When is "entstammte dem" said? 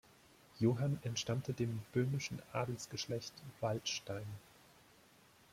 1.03-1.79